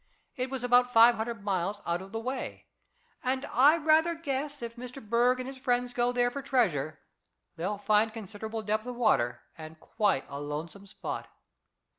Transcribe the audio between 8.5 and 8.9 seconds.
depth